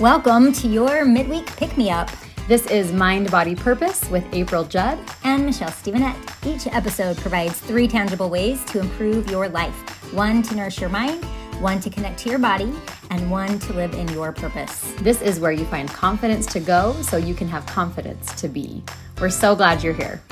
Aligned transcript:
Welcome 0.00 0.54
to 0.54 0.66
your 0.66 1.04
midweek 1.04 1.44
pick 1.58 1.76
me 1.76 1.90
up. 1.90 2.08
This 2.48 2.64
is 2.68 2.90
Mind 2.90 3.30
Body 3.30 3.54
Purpose 3.54 4.08
with 4.08 4.24
April 4.32 4.64
Judd 4.64 4.98
and 5.24 5.44
Michelle 5.44 5.68
Stevenette. 5.68 6.16
Each 6.46 6.66
episode 6.68 7.18
provides 7.18 7.60
three 7.60 7.86
tangible 7.86 8.30
ways 8.30 8.64
to 8.64 8.80
improve 8.80 9.30
your 9.30 9.46
life 9.46 9.74
one 10.14 10.40
to 10.44 10.54
nourish 10.56 10.80
your 10.80 10.88
mind, 10.88 11.22
one 11.60 11.80
to 11.80 11.90
connect 11.90 12.18
to 12.20 12.30
your 12.30 12.38
body, 12.38 12.72
and 13.10 13.30
one 13.30 13.58
to 13.58 13.74
live 13.74 13.92
in 13.92 14.08
your 14.08 14.32
purpose. 14.32 14.94
This 15.02 15.20
is 15.20 15.38
where 15.38 15.52
you 15.52 15.66
find 15.66 15.86
confidence 15.90 16.46
to 16.54 16.60
go 16.60 16.94
so 17.02 17.18
you 17.18 17.34
can 17.34 17.48
have 17.48 17.66
confidence 17.66 18.32
to 18.40 18.48
be. 18.48 18.82
We're 19.20 19.28
so 19.28 19.54
glad 19.54 19.82
you're 19.82 19.92
here. 19.92 20.22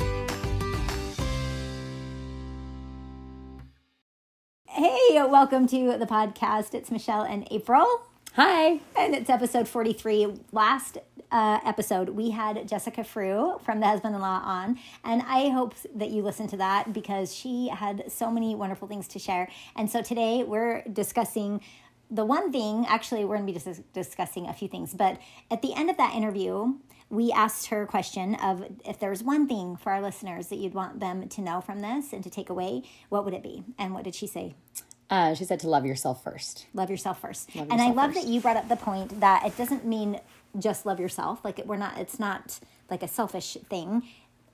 Hey, 4.64 5.22
welcome 5.26 5.66
to 5.66 5.98
the 5.98 6.06
podcast. 6.06 6.72
It's 6.72 6.90
Michelle 6.90 7.24
and 7.24 7.46
April. 7.50 8.07
Hi. 8.40 8.78
And 8.96 9.16
it's 9.16 9.28
episode 9.28 9.66
43. 9.66 10.32
Last 10.52 10.98
uh, 11.32 11.58
episode, 11.66 12.10
we 12.10 12.30
had 12.30 12.68
Jessica 12.68 13.02
Frew 13.02 13.58
from 13.64 13.80
The 13.80 13.86
Husband 13.86 14.14
in 14.14 14.20
Law 14.20 14.40
on. 14.44 14.78
And 15.02 15.22
I 15.26 15.48
hope 15.48 15.74
that 15.96 16.10
you 16.10 16.22
listened 16.22 16.48
to 16.50 16.56
that 16.58 16.92
because 16.92 17.34
she 17.34 17.66
had 17.66 18.12
so 18.12 18.30
many 18.30 18.54
wonderful 18.54 18.86
things 18.86 19.08
to 19.08 19.18
share. 19.18 19.48
And 19.74 19.90
so 19.90 20.02
today 20.02 20.44
we're 20.44 20.82
discussing 20.82 21.62
the 22.12 22.24
one 22.24 22.52
thing, 22.52 22.86
actually, 22.88 23.24
we're 23.24 23.38
going 23.38 23.48
to 23.48 23.52
be 23.52 23.58
dis- 23.58 23.82
discussing 23.92 24.46
a 24.46 24.52
few 24.52 24.68
things. 24.68 24.94
But 24.94 25.18
at 25.50 25.60
the 25.60 25.74
end 25.74 25.90
of 25.90 25.96
that 25.96 26.14
interview, 26.14 26.74
we 27.10 27.32
asked 27.32 27.66
her 27.70 27.82
a 27.82 27.86
question 27.88 28.36
of 28.36 28.64
if 28.84 29.00
there's 29.00 29.20
one 29.20 29.48
thing 29.48 29.76
for 29.76 29.90
our 29.90 30.00
listeners 30.00 30.46
that 30.46 30.58
you'd 30.58 30.74
want 30.74 31.00
them 31.00 31.28
to 31.28 31.40
know 31.40 31.60
from 31.60 31.80
this 31.80 32.12
and 32.12 32.22
to 32.22 32.30
take 32.30 32.50
away, 32.50 32.84
what 33.08 33.24
would 33.24 33.34
it 33.34 33.42
be? 33.42 33.64
And 33.76 33.94
what 33.94 34.04
did 34.04 34.14
she 34.14 34.28
say? 34.28 34.54
Uh, 35.10 35.34
she 35.34 35.44
said 35.44 35.60
to 35.60 35.68
love 35.68 35.86
yourself 35.86 36.22
first. 36.22 36.66
Love 36.74 36.90
yourself 36.90 37.20
first. 37.20 37.54
Love 37.56 37.68
and 37.70 37.80
I 37.80 37.90
love 37.90 38.12
first. 38.12 38.26
that 38.26 38.32
you 38.32 38.40
brought 38.40 38.56
up 38.56 38.68
the 38.68 38.76
point 38.76 39.20
that 39.20 39.46
it 39.46 39.56
doesn't 39.56 39.86
mean 39.86 40.20
just 40.58 40.84
love 40.86 41.00
yourself. 41.00 41.44
Like 41.44 41.64
we're 41.64 41.76
not. 41.76 41.98
It's 41.98 42.18
not 42.18 42.58
like 42.90 43.02
a 43.02 43.08
selfish 43.08 43.56
thing. 43.68 44.02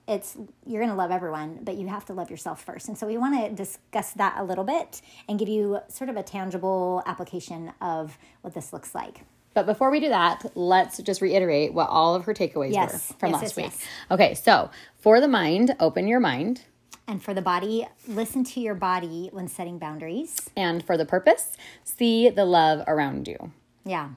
It's 0.07 0.37
you're 0.65 0.81
going 0.81 0.91
to 0.91 0.95
love 0.95 1.11
everyone, 1.11 1.59
but 1.63 1.75
you 1.75 1.87
have 1.87 2.05
to 2.05 2.13
love 2.13 2.29
yourself 2.29 2.63
first. 2.63 2.87
And 2.87 2.97
so 2.97 3.07
we 3.07 3.17
want 3.17 3.43
to 3.43 3.55
discuss 3.55 4.11
that 4.13 4.35
a 4.37 4.43
little 4.43 4.63
bit 4.63 5.01
and 5.27 5.39
give 5.39 5.49
you 5.49 5.79
sort 5.89 6.09
of 6.09 6.15
a 6.15 6.23
tangible 6.23 7.01
application 7.05 7.73
of 7.81 8.17
what 8.41 8.53
this 8.53 8.71
looks 8.71 8.93
like. 8.93 9.21
But 9.55 9.65
before 9.65 9.89
we 9.89 10.01
do 10.01 10.09
that, 10.09 10.51
let's 10.55 10.97
just 11.01 11.21
reiterate 11.21 11.73
what 11.73 11.89
all 11.89 12.13
of 12.13 12.25
her 12.25 12.33
takeaways 12.33 12.73
yes. 12.73 12.91
were 12.91 13.15
from 13.17 13.31
yes, 13.31 13.41
last 13.41 13.57
yes, 13.57 13.73
week. 13.79 13.87
Okay, 14.11 14.33
so 14.35 14.69
for 14.99 15.21
the 15.21 15.29
mind, 15.29 15.75
open 15.79 16.07
your 16.07 16.19
mind. 16.19 16.61
And 17.07 17.21
for 17.21 17.33
the 17.33 17.41
body, 17.41 17.87
listen 18.07 18.43
to 18.45 18.59
your 18.59 18.75
body 18.75 19.29
when 19.31 19.47
setting 19.47 19.77
boundaries. 19.77 20.49
And 20.57 20.83
for 20.83 20.97
the 20.97 21.05
purpose, 21.05 21.55
see 21.83 22.29
the 22.29 22.45
love 22.45 22.83
around 22.87 23.27
you. 23.27 23.51
Yeah. 23.85 24.09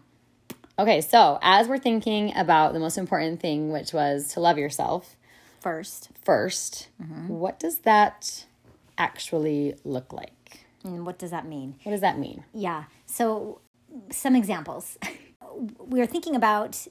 Okay, 0.79 1.01
so 1.01 1.39
as 1.43 1.69
we're 1.69 1.79
thinking 1.79 2.33
about 2.37 2.73
the 2.73 2.79
most 2.79 2.97
important 2.97 3.41
thing, 3.41 3.71
which 3.73 3.93
was 3.93 4.33
to 4.35 4.41
love 4.41 4.59
yourself 4.59 5.17
first, 5.61 6.11
1st 6.25 6.87
mm-hmm. 7.03 7.29
what 7.29 7.59
does 7.59 7.79
that 7.79 8.47
actually 8.97 9.75
look 9.85 10.13
like? 10.13 10.67
And 10.85 11.05
what 11.05 11.19
does 11.19 11.31
that 11.31 11.47
mean? 11.47 11.75
What 11.83 11.93
does 11.93 12.01
that 12.01 12.19
mean? 12.19 12.45
Yeah. 12.55 12.85
So, 13.07 13.61
some 14.11 14.37
examples. 14.37 14.99
we 15.79 16.01
are 16.01 16.07
thinking 16.07 16.37
about 16.37 16.87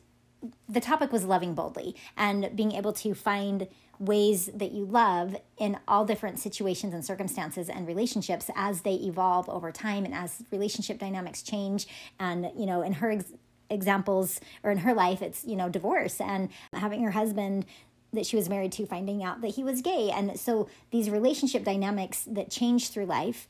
the 0.70 0.82
topic 0.82 1.12
was 1.12 1.26
loving 1.26 1.54
boldly 1.54 1.96
and 2.16 2.56
being 2.56 2.72
able 2.74 2.94
to 2.94 3.14
find 3.14 3.68
ways 4.00 4.50
that 4.54 4.72
you 4.72 4.86
love 4.86 5.36
in 5.58 5.78
all 5.88 6.06
different 6.06 6.38
situations 6.40 6.94
and 6.94 7.04
circumstances 7.04 7.70
and 7.70 7.88
relationships 7.88 8.50
as 8.56 8.82
they 8.82 8.94
evolve 8.94 9.50
over 9.50 9.72
time 9.72 10.06
and 10.06 10.14
as 10.14 10.44
relationship 10.52 11.00
dynamics 11.00 11.42
change. 11.42 11.88
And 12.20 12.52
you 12.56 12.66
know 12.66 12.82
in 12.82 12.94
her 12.94 13.12
ex- 13.12 13.34
examples 13.70 14.40
or 14.64 14.72
in 14.72 14.78
her 14.80 14.94
life 14.94 15.22
it's 15.22 15.44
you 15.44 15.56
know 15.56 15.68
divorce 15.68 16.22
and 16.22 16.50
having 16.74 17.04
her 17.04 17.12
husband 17.12 17.66
that 18.14 18.26
she 18.26 18.36
was 18.36 18.48
married 18.48 18.72
to 18.72 18.86
finding 18.86 19.23
out 19.23 19.42
that 19.42 19.50
he 19.50 19.64
was 19.64 19.82
gay. 19.82 20.10
And 20.14 20.40
so 20.40 20.70
these 20.92 21.10
relationship 21.10 21.64
dynamics 21.64 22.26
that 22.30 22.50
change 22.50 22.90
through 22.90 23.06
life 23.06 23.48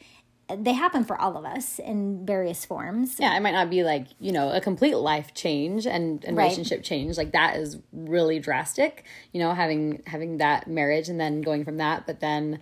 they 0.56 0.74
happen 0.74 1.04
for 1.04 1.20
all 1.20 1.36
of 1.36 1.46
us 1.46 1.80
in 1.80 2.26
various 2.26 2.64
forms. 2.64 3.18
Yeah, 3.20 3.36
it 3.36 3.42
might 3.42 3.52
not 3.52 3.70
be 3.70 3.84
like, 3.84 4.08
you 4.20 4.32
know, 4.32 4.52
a 4.52 4.62
complete 4.62 4.96
life 4.96 5.34
change 5.34 5.86
and, 5.86 6.24
and 6.24 6.38
right. 6.38 6.44
relationship 6.44 6.84
change. 6.84 7.18
Like 7.18 7.34
that 7.34 7.58
is 7.58 7.78
really 7.92 8.40
drastic, 8.40 9.04
you 9.34 9.40
know, 9.40 9.54
having 9.54 10.04
having 10.08 10.38
that 10.38 10.68
marriage 10.68 11.10
and 11.10 11.20
then 11.20 11.42
going 11.42 11.66
from 11.66 11.78
that, 11.78 12.06
but 12.06 12.22
then 12.22 12.60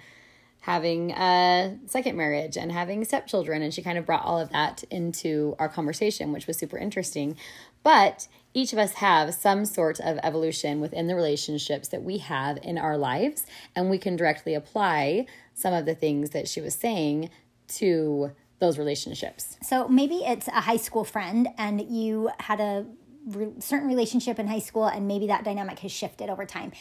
having 0.61 1.11
a 1.11 1.77
second 1.85 2.17
marriage 2.17 2.57
and 2.57 2.71
having 2.71 3.05
stepchildren 3.05 3.61
and 3.61 3.71
she 3.71 3.83
kind 3.83 3.99
of 3.99 4.05
brought 4.05 4.25
all 4.25 4.39
of 4.39 4.49
that 4.49 4.83
into 4.89 5.55
our 5.59 5.69
conversation, 5.69 6.31
which 6.31 6.47
was 6.47 6.57
super 6.57 6.77
interesting. 6.77 7.37
But 7.83 8.27
each 8.55 8.73
of 8.73 8.79
us 8.79 8.93
have 8.93 9.35
some 9.35 9.65
sort 9.65 9.99
of 9.99 10.17
evolution 10.23 10.81
within 10.81 11.05
the 11.05 11.13
relationships 11.13 11.89
that 11.89 12.01
we 12.01 12.17
have 12.17 12.57
in 12.63 12.79
our 12.79 12.97
lives 12.97 13.45
and 13.75 13.91
we 13.91 13.99
can 13.99 14.15
directly 14.15 14.55
apply 14.55 15.27
some 15.53 15.73
of 15.73 15.85
the 15.85 15.93
things 15.93 16.31
that 16.31 16.47
she 16.47 16.61
was 16.61 16.73
saying 16.73 17.29
to 17.67 18.31
those 18.59 18.77
relationships. 18.77 19.57
So 19.61 19.87
maybe 19.87 20.15
it's 20.17 20.47
a 20.47 20.61
high 20.61 20.77
school 20.77 21.03
friend 21.03 21.49
and 21.57 21.81
you 21.81 22.29
had 22.39 22.59
a 22.59 22.85
re- 23.27 23.53
certain 23.59 23.87
relationship 23.87 24.39
in 24.39 24.47
high 24.47 24.59
school 24.59 24.85
and 24.85 25.07
maybe 25.07 25.27
that 25.27 25.43
dynamic 25.43 25.79
has 25.79 25.91
shifted 25.91 26.29
over 26.29 26.45
time. 26.45 26.71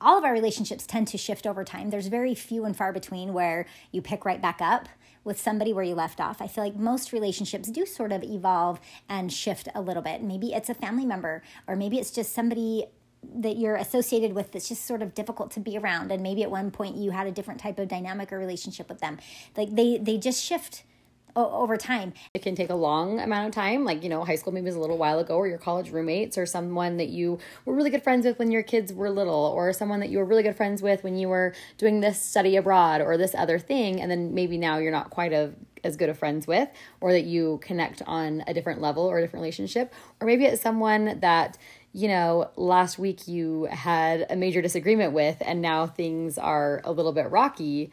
All 0.00 0.16
of 0.16 0.24
our 0.24 0.32
relationships 0.32 0.86
tend 0.86 1.08
to 1.08 1.18
shift 1.18 1.46
over 1.46 1.64
time. 1.64 1.90
There's 1.90 2.06
very 2.06 2.34
few 2.34 2.64
and 2.64 2.76
far 2.76 2.92
between 2.92 3.32
where 3.32 3.66
you 3.90 4.00
pick 4.00 4.24
right 4.24 4.40
back 4.40 4.60
up 4.60 4.88
with 5.24 5.40
somebody 5.40 5.72
where 5.72 5.84
you 5.84 5.94
left 5.94 6.20
off. 6.20 6.40
I 6.40 6.46
feel 6.46 6.64
like 6.64 6.76
most 6.76 7.12
relationships 7.12 7.68
do 7.68 7.84
sort 7.84 8.12
of 8.12 8.22
evolve 8.22 8.80
and 9.08 9.32
shift 9.32 9.68
a 9.74 9.80
little 9.80 10.02
bit. 10.02 10.22
Maybe 10.22 10.54
it's 10.54 10.70
a 10.70 10.74
family 10.74 11.04
member, 11.04 11.42
or 11.66 11.76
maybe 11.76 11.98
it's 11.98 12.12
just 12.12 12.32
somebody 12.32 12.86
that 13.22 13.56
you're 13.56 13.76
associated 13.76 14.32
with 14.32 14.52
that's 14.52 14.68
just 14.68 14.84
sort 14.84 15.02
of 15.02 15.14
difficult 15.14 15.50
to 15.50 15.60
be 15.60 15.76
around 15.76 16.10
and 16.12 16.22
maybe 16.22 16.42
at 16.42 16.50
one 16.50 16.70
point 16.70 16.96
you 16.96 17.10
had 17.10 17.26
a 17.26 17.32
different 17.32 17.60
type 17.60 17.78
of 17.78 17.88
dynamic 17.88 18.32
or 18.32 18.38
relationship 18.38 18.88
with 18.88 19.00
them. 19.00 19.18
Like 19.56 19.74
they 19.74 19.98
they 19.98 20.18
just 20.18 20.42
shift 20.42 20.84
over 21.36 21.76
time. 21.76 22.12
It 22.34 22.42
can 22.42 22.54
take 22.54 22.70
a 22.70 22.74
long 22.74 23.20
amount 23.20 23.48
of 23.48 23.54
time, 23.54 23.84
like, 23.84 24.02
you 24.02 24.08
know, 24.08 24.24
high 24.24 24.34
school 24.34 24.52
maybe 24.52 24.66
was 24.66 24.74
a 24.74 24.80
little 24.80 24.98
while 24.98 25.18
ago, 25.18 25.36
or 25.36 25.46
your 25.46 25.58
college 25.58 25.90
roommates, 25.90 26.36
or 26.36 26.46
someone 26.46 26.96
that 26.96 27.08
you 27.08 27.38
were 27.64 27.74
really 27.74 27.90
good 27.90 28.02
friends 28.02 28.26
with 28.26 28.38
when 28.38 28.50
your 28.50 28.62
kids 28.62 28.92
were 28.92 29.10
little, 29.10 29.52
or 29.54 29.72
someone 29.72 30.00
that 30.00 30.08
you 30.08 30.18
were 30.18 30.24
really 30.24 30.42
good 30.42 30.56
friends 30.56 30.82
with 30.82 31.04
when 31.04 31.16
you 31.16 31.28
were 31.28 31.54
doing 31.76 32.00
this 32.00 32.20
study 32.20 32.56
abroad 32.56 33.00
or 33.00 33.16
this 33.16 33.34
other 33.34 33.58
thing, 33.58 34.00
and 34.00 34.10
then 34.10 34.34
maybe 34.34 34.58
now 34.58 34.78
you're 34.78 34.92
not 34.92 35.10
quite 35.10 35.32
a, 35.32 35.52
as 35.84 35.96
good 35.96 36.08
of 36.08 36.18
friends 36.18 36.46
with, 36.46 36.68
or 37.00 37.12
that 37.12 37.24
you 37.24 37.60
connect 37.62 38.02
on 38.06 38.42
a 38.46 38.54
different 38.54 38.80
level 38.80 39.04
or 39.04 39.18
a 39.18 39.20
different 39.20 39.42
relationship, 39.42 39.92
or 40.20 40.26
maybe 40.26 40.44
it's 40.44 40.62
someone 40.62 41.20
that 41.20 41.56
you 41.92 42.08
know, 42.08 42.50
last 42.56 42.98
week 42.98 43.26
you 43.26 43.64
had 43.64 44.26
a 44.30 44.36
major 44.36 44.62
disagreement 44.62 45.12
with, 45.12 45.36
and 45.40 45.60
now 45.62 45.86
things 45.86 46.38
are 46.38 46.80
a 46.84 46.92
little 46.92 47.12
bit 47.12 47.30
rocky. 47.30 47.90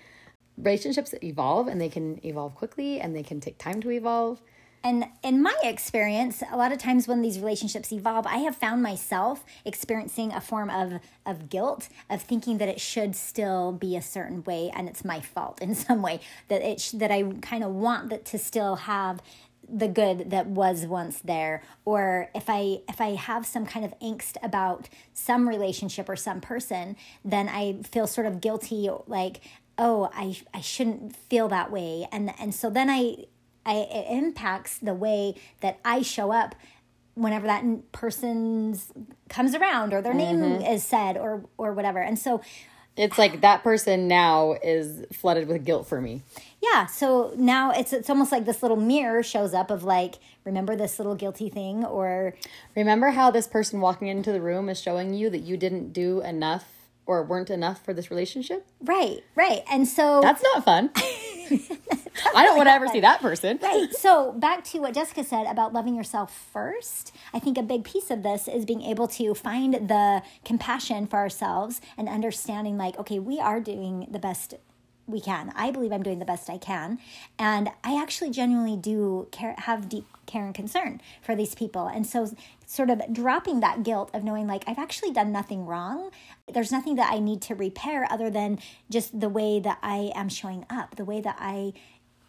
Relationships 0.58 1.14
evolve 1.24 1.68
and 1.68 1.80
they 1.80 1.90
can 1.90 2.24
evolve 2.26 2.56
quickly 2.56 3.00
and 3.00 3.16
they 3.16 3.24
can 3.24 3.40
take 3.40 3.58
time 3.58 3.82
to 3.82 3.92
evolve. 3.92 4.42
And 4.86 5.08
in 5.24 5.42
my 5.42 5.56
experience, 5.64 6.44
a 6.52 6.56
lot 6.56 6.72
of 6.72 6.78
times 6.78 7.08
when 7.08 7.24
these 7.24 7.40
relationships 7.40 7.92
evolve, 7.92 8.28
I 8.28 8.38
have 8.38 8.56
found 8.56 8.84
myself 8.84 9.44
experiencing 9.66 10.32
a 10.32 10.40
form 10.40 10.70
of, 10.70 11.00
of 11.26 11.50
guilt, 11.50 11.90
of 12.08 12.22
thinking 12.22 12.60
that 12.60 12.70
it 12.70 12.80
should 12.80 13.16
still 13.16 13.72
be 13.72 13.98
a 13.98 14.02
certain 14.04 14.44
way 14.44 14.70
and 14.76 14.88
it's 14.88 15.04
my 15.04 15.22
fault 15.22 15.60
in 15.60 15.74
some 15.86 16.04
way, 16.04 16.20
that 16.50 16.62
it 16.62 16.80
sh- 16.80 16.92
that 16.92 17.10
I 17.10 17.24
kind 17.42 17.64
of 17.64 17.72
want 17.72 18.10
that 18.12 18.26
to 18.26 18.38
still 18.38 18.76
have 18.76 19.24
the 19.70 19.88
good 19.88 20.30
that 20.30 20.48
was 20.48 20.86
once 20.86 21.20
there 21.20 21.64
or 21.86 22.30
if 22.36 22.50
i 22.50 22.78
if 22.88 23.02
i 23.02 23.16
have 23.16 23.46
some 23.46 23.66
kind 23.66 23.86
of 23.86 23.98
angst 24.00 24.36
about 24.44 24.90
some 25.14 25.48
relationship 25.48 26.08
or 26.08 26.16
some 26.16 26.42
person 26.42 26.96
then 27.24 27.50
i 27.50 27.76
feel 27.84 28.08
sort 28.08 28.28
of 28.28 28.42
guilty 28.42 28.90
like 29.08 29.42
oh 29.78 30.10
i 30.14 30.36
i 30.54 30.62
shouldn't 30.62 31.16
feel 31.16 31.48
that 31.48 31.72
way 31.72 32.08
and 32.12 32.32
and 32.40 32.54
so 32.54 32.70
then 32.70 32.90
i 32.90 33.16
i 33.66 33.76
it 33.76 34.18
impacts 34.18 34.78
the 34.78 34.94
way 34.94 35.34
that 35.62 35.80
i 35.84 36.02
show 36.02 36.32
up 36.32 36.56
whenever 37.16 37.48
that 37.48 37.64
person's 37.92 38.92
comes 39.30 39.56
around 39.56 39.94
or 39.94 40.02
their 40.02 40.14
name 40.14 40.38
mm-hmm. 40.38 40.62
is 40.62 40.84
said 40.84 41.18
or 41.18 41.46
or 41.58 41.74
whatever 41.74 42.00
and 42.00 42.20
so 42.20 42.42
it's 42.98 43.18
like 43.18 43.42
that 43.42 43.64
person 43.64 44.08
now 44.08 44.56
is 44.64 45.06
flooded 45.12 45.48
with 45.48 45.66
guilt 45.66 45.88
for 45.88 46.00
me. 46.00 46.22
Yeah, 46.74 46.86
so 46.86 47.34
now 47.38 47.72
it's 47.72 47.94
it's 47.94 48.10
almost 48.10 48.32
like 48.32 48.46
this 48.46 48.62
little 48.62 48.78
mirror 48.78 49.22
shows 49.24 49.54
up 49.54 49.70
of 49.70 49.84
like 49.84 50.16
remember 50.44 50.76
this 50.76 51.00
little 51.00 51.16
guilty 51.16 51.50
thing 51.50 51.84
or 51.84 52.36
remember 52.76 53.10
how 53.10 53.30
this 53.32 53.48
person 53.48 53.82
walking 53.82 54.08
into 54.08 54.32
the 54.32 54.42
room 54.42 54.70
is 54.70 54.80
showing 54.80 55.14
you 55.14 55.30
that 55.30 55.40
you 55.40 55.58
didn't 55.58 55.94
do 55.94 56.22
enough 56.22 56.66
or 57.06 57.24
weren't 57.24 57.50
enough 57.50 57.84
for 57.84 57.94
this 57.94 58.10
relationship? 58.10 58.66
Right, 58.82 59.24
right. 59.36 59.64
And 59.72 59.88
so 59.88 60.22
That's 60.22 60.42
not 60.42 60.64
fun. 60.64 60.92
I 60.96 62.44
don't 62.44 62.58
want 62.58 62.68
to 62.68 62.74
ever 62.74 62.88
see 62.88 63.02
that 63.02 63.22
person. 63.22 63.60
Right. 63.62 63.94
So 63.94 64.32
back 64.32 64.64
to 64.66 64.80
what 64.80 64.96
Jessica 64.96 65.24
said 65.24 65.46
about 65.46 65.74
loving 65.74 65.96
yourself 65.96 66.36
first. 66.52 67.14
I 67.34 67.40
think 67.40 67.58
a 67.58 67.64
big 67.64 67.84
piece 67.84 68.10
of 68.10 68.24
this 68.24 68.48
is 68.48 68.66
being 68.66 68.82
able 68.82 69.08
to 69.10 69.36
find 69.36 69.74
the 69.88 70.24
compassion 70.44 71.06
for 71.06 71.18
ourselves 71.18 71.82
and 71.98 72.10
understanding 72.10 72.78
like, 72.78 72.98
okay, 72.98 73.20
we 73.20 73.40
are 73.40 73.60
doing 73.60 74.08
the 74.10 74.20
best 74.20 74.56
we 75.08 75.20
can. 75.20 75.52
I 75.56 75.72
believe 75.72 75.92
I'm 75.92 76.04
doing 76.04 76.20
the 76.20 76.26
best 76.26 76.50
I 76.50 76.58
can. 76.58 77.00
And 77.38 77.70
I 77.84 78.02
actually 78.02 78.32
genuinely 78.32 78.78
do 78.78 79.28
care, 79.32 79.56
have 79.58 79.90
deep 79.90 80.06
care 80.26 80.46
and 80.46 80.56
concern 80.56 81.02
for 81.22 81.36
these 81.36 81.56
people. 81.56 81.88
And 81.88 82.06
so, 82.06 82.32
sort 82.66 82.90
of 82.90 83.02
dropping 83.14 83.60
that 83.60 83.84
guilt 83.84 84.10
of 84.14 84.24
knowing 84.24 84.48
like 84.48 84.64
I've 84.68 84.80
actually 84.80 85.12
done 85.12 85.32
nothing 85.32 85.66
wrong. 85.66 86.10
There's 86.52 86.72
nothing 86.72 86.96
that 86.96 87.12
I 87.14 87.20
need 87.20 87.42
to 87.44 87.56
repair 87.56 88.08
other 88.12 88.30
than 88.30 88.60
just 88.90 89.20
the 89.20 89.30
way 89.30 89.60
that 89.60 89.78
I 89.84 90.12
am 90.16 90.30
showing 90.30 90.66
up, 90.70 90.96
the 90.96 91.06
way 91.06 91.22
that 91.22 91.38
I 91.40 91.74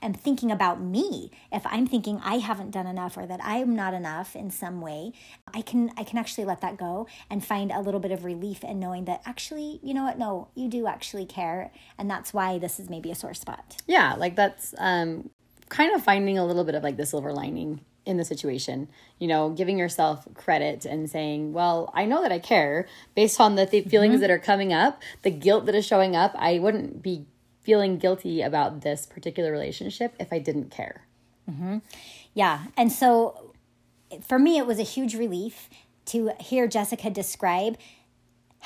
am 0.02 0.14
thinking 0.14 0.50
about 0.50 0.80
me. 0.80 1.30
If 1.52 1.66
i'm 1.66 1.86
thinking 1.86 2.20
i 2.24 2.38
haven't 2.38 2.70
done 2.70 2.86
enough 2.86 3.16
or 3.16 3.26
that 3.26 3.40
i'm 3.42 3.74
not 3.74 3.94
enough 3.94 4.36
in 4.36 4.50
some 4.50 4.80
way 4.80 5.12
i 5.52 5.62
can 5.62 5.90
i 5.96 6.04
can 6.04 6.18
actually 6.18 6.44
let 6.44 6.60
that 6.60 6.76
go 6.76 7.06
and 7.30 7.44
find 7.44 7.70
a 7.72 7.80
little 7.80 8.00
bit 8.00 8.12
of 8.12 8.24
relief 8.24 8.62
in 8.62 8.78
knowing 8.78 9.04
that 9.06 9.22
actually 9.24 9.80
you 9.82 9.94
know 9.94 10.04
what? 10.04 10.18
No 10.18 10.48
you 10.54 10.68
do 10.68 10.86
actually 10.86 11.26
care. 11.26 11.72
And 11.98 12.10
that's 12.10 12.32
why 12.32 12.58
this 12.58 12.78
is 12.78 12.88
maybe 12.90 13.10
a 13.10 13.14
sore 13.14 13.34
spot. 13.34 13.76
Yeah 13.86 14.14
like 14.16 14.36
that's 14.36 14.74
um 14.78 15.30
kind 15.68 15.94
of 15.94 16.02
finding 16.02 16.38
a 16.38 16.46
little 16.46 16.64
bit 16.64 16.74
of 16.74 16.82
like 16.82 16.96
the 16.96 17.06
silver 17.06 17.32
lining 17.32 17.80
in 18.04 18.18
the 18.18 18.24
situation 18.24 18.88
you 19.18 19.26
know 19.26 19.50
giving 19.50 19.78
yourself 19.78 20.28
credit 20.34 20.84
and 20.84 21.10
saying 21.10 21.52
well 21.52 21.90
i 21.94 22.04
know 22.04 22.22
that 22.22 22.32
i 22.32 22.38
care. 22.38 22.86
Based 23.14 23.40
on 23.40 23.56
the 23.56 23.66
th- 23.66 23.88
feelings 23.88 24.14
mm-hmm. 24.14 24.20
that 24.22 24.30
are 24.30 24.38
coming 24.38 24.72
up 24.72 25.02
the 25.22 25.30
guilt 25.30 25.66
that 25.66 25.74
is 25.74 25.86
showing 25.86 26.14
up 26.14 26.32
i 26.36 26.58
wouldn't 26.58 27.02
be 27.02 27.26
feeling 27.66 27.98
guilty 27.98 28.42
about 28.42 28.82
this 28.82 29.06
particular 29.06 29.50
relationship 29.50 30.14
if 30.20 30.32
I 30.32 30.38
didn't 30.38 30.70
care. 30.70 31.04
Mm-hmm. 31.50 31.78
Yeah. 32.32 32.66
And 32.76 32.92
so 32.92 33.54
for 34.22 34.38
me, 34.38 34.56
it 34.56 34.66
was 34.66 34.78
a 34.78 34.84
huge 34.84 35.16
relief 35.16 35.68
to 36.06 36.30
hear 36.38 36.68
Jessica 36.68 37.10
describe 37.10 37.76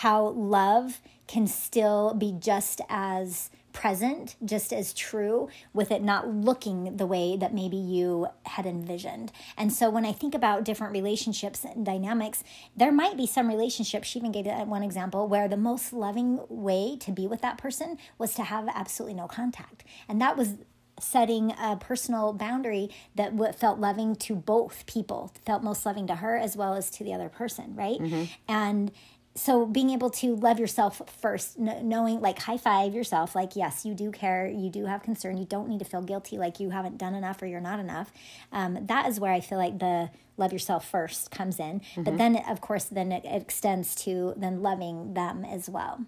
how 0.01 0.29
love 0.29 1.03
can 1.27 1.47
still 1.47 2.15
be 2.15 2.35
just 2.39 2.81
as 2.89 3.51
present, 3.75 4.35
just 4.43 4.73
as 4.73 4.95
true, 4.95 5.47
with 5.75 5.91
it 5.91 6.03
not 6.03 6.27
looking 6.27 6.97
the 6.97 7.07
way 7.07 7.37
that 7.37 7.53
maybe 7.53 7.77
you 7.77 8.27
had 8.47 8.65
envisioned. 8.65 9.31
And 9.59 9.71
so 9.71 9.91
when 9.91 10.07
I 10.07 10.13
think 10.13 10.35
about 10.35 10.65
different 10.65 10.95
relationships 10.95 11.65
and 11.65 11.85
dynamics, 11.85 12.43
there 12.75 12.91
might 12.91 13.19
be 13.19 13.27
some 13.27 13.47
relationships, 13.47 14.09
she 14.09 14.19
even 14.19 14.33
gave 14.33 14.47
that 14.47 14.67
one 14.67 14.83
example, 14.83 15.29
where 15.29 15.49
the 15.49 15.59
most 15.59 15.93
loving 15.93 16.41
way 16.49 16.97
to 17.01 17.13
be 17.13 17.27
with 17.27 17.43
that 17.43 17.59
person 17.59 17.99
was 18.17 18.33
to 18.37 18.45
have 18.45 18.71
absolutely 18.75 19.15
no 19.15 19.29
contact. 19.29 19.85
And 20.09 20.19
that 20.23 20.35
was 20.35 20.55
setting 20.99 21.53
a 21.63 21.77
personal 21.77 22.33
boundary 22.33 22.89
that 23.17 23.35
felt 23.59 23.79
loving 23.79 24.15
to 24.15 24.35
both 24.35 24.85
people 24.87 25.33
felt 25.47 25.63
most 25.63 25.85
loving 25.87 26.07
to 26.07 26.17
her 26.17 26.37
as 26.37 26.57
well 26.57 26.75
as 26.75 26.91
to 26.91 27.03
the 27.03 27.15
other 27.15 27.31
person 27.31 27.75
right 27.75 27.99
mm-hmm. 27.99 28.25
and 28.49 28.93
so 29.35 29.65
being 29.65 29.91
able 29.91 30.11
to 30.11 30.35
love 30.37 30.59
yourself 30.59 31.01
first 31.21 31.59
knowing 31.59 32.21
like 32.21 32.39
high 32.41 32.57
five 32.57 32.95
yourself 32.95 33.35
like 33.35 33.55
yes 33.55 33.85
you 33.85 33.95
do 33.95 34.11
care 34.11 34.49
you 34.49 34.69
do 34.69 34.87
have 34.87 35.03
concern 35.03 35.37
you 35.37 35.45
don't 35.45 35.69
need 35.69 35.79
to 35.79 35.85
feel 35.85 36.03
guilty 36.03 36.37
like 36.37 36.59
you 36.59 36.71
haven't 36.71 36.99
done 36.99 37.15
enough 37.15 37.41
or 37.41 37.47
you're 37.47 37.61
not 37.61 37.79
enough 37.79 38.13
um, 38.53 38.79
that 38.87 39.07
is 39.07 39.21
where 39.21 39.33
i 39.33 39.41
feel 39.41 39.59
like 39.59 39.79
the 39.79 40.11
love 40.37 40.53
yourself 40.53 40.89
first 40.89 41.31
comes 41.31 41.61
in 41.61 41.81
mm-hmm. 41.81 42.03
but 42.03 42.19
then 42.19 42.37
of 42.49 42.61
course 42.61 42.85
then 42.85 43.13
it 43.13 43.25
extends 43.25 43.95
to 43.95 44.35
then 44.37 44.63
loving 44.63 45.15
them 45.15 45.45
as 45.45 45.69
well 45.69 46.05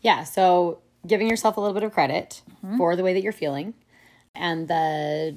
yeah 0.00 0.22
so 0.22 0.78
giving 1.06 1.28
yourself 1.28 1.56
a 1.56 1.60
little 1.60 1.74
bit 1.74 1.82
of 1.82 1.92
credit 1.92 2.42
mm-hmm. 2.64 2.76
for 2.76 2.96
the 2.96 3.02
way 3.02 3.14
that 3.14 3.22
you're 3.22 3.32
feeling 3.32 3.72
and 4.34 4.68
the 4.68 5.36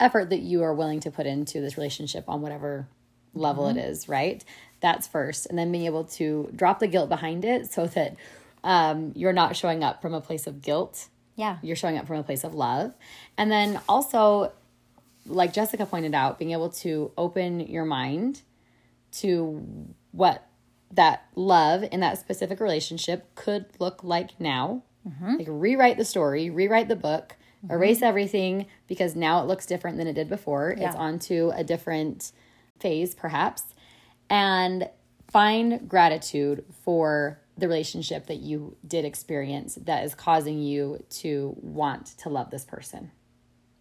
effort 0.00 0.30
that 0.30 0.40
you 0.40 0.62
are 0.62 0.74
willing 0.74 1.00
to 1.00 1.10
put 1.10 1.26
into 1.26 1.60
this 1.60 1.76
relationship 1.76 2.24
on 2.28 2.42
whatever 2.42 2.86
level 3.34 3.64
mm-hmm. 3.64 3.78
it 3.78 3.84
is 3.84 4.08
right 4.08 4.44
that's 4.82 5.06
first. 5.06 5.46
And 5.46 5.58
then 5.58 5.72
being 5.72 5.86
able 5.86 6.04
to 6.04 6.50
drop 6.54 6.80
the 6.80 6.88
guilt 6.88 7.08
behind 7.08 7.46
it 7.46 7.72
so 7.72 7.86
that 7.86 8.16
um, 8.62 9.12
you're 9.14 9.32
not 9.32 9.56
showing 9.56 9.82
up 9.82 10.02
from 10.02 10.12
a 10.12 10.20
place 10.20 10.46
of 10.46 10.60
guilt. 10.60 11.08
Yeah. 11.36 11.56
You're 11.62 11.76
showing 11.76 11.96
up 11.96 12.06
from 12.06 12.18
a 12.18 12.22
place 12.22 12.44
of 12.44 12.54
love. 12.54 12.92
And 13.38 13.50
then 13.50 13.80
also, 13.88 14.52
like 15.26 15.54
Jessica 15.54 15.86
pointed 15.86 16.14
out, 16.14 16.38
being 16.38 16.50
able 16.50 16.68
to 16.70 17.12
open 17.16 17.60
your 17.60 17.86
mind 17.86 18.42
to 19.12 19.66
what 20.10 20.46
that 20.90 21.26
love 21.34 21.84
in 21.90 22.00
that 22.00 22.18
specific 22.18 22.60
relationship 22.60 23.34
could 23.34 23.66
look 23.78 24.04
like 24.04 24.38
now. 24.38 24.82
Mm-hmm. 25.08 25.36
Like 25.38 25.46
rewrite 25.48 25.96
the 25.96 26.04
story, 26.04 26.50
rewrite 26.50 26.88
the 26.88 26.96
book, 26.96 27.36
mm-hmm. 27.64 27.72
erase 27.72 28.02
everything 28.02 28.66
because 28.88 29.16
now 29.16 29.42
it 29.42 29.46
looks 29.46 29.64
different 29.64 29.96
than 29.96 30.06
it 30.06 30.12
did 30.12 30.28
before. 30.28 30.74
Yeah. 30.76 30.88
It's 30.88 30.96
onto 30.96 31.50
a 31.54 31.64
different 31.64 32.32
phase, 32.78 33.14
perhaps 33.14 33.72
and 34.32 34.88
find 35.30 35.86
gratitude 35.88 36.64
for 36.82 37.38
the 37.58 37.68
relationship 37.68 38.26
that 38.26 38.38
you 38.38 38.76
did 38.86 39.04
experience 39.04 39.74
that 39.74 40.04
is 40.04 40.14
causing 40.14 40.58
you 40.58 41.04
to 41.10 41.54
want 41.60 42.06
to 42.06 42.30
love 42.30 42.50
this 42.50 42.64
person. 42.64 43.10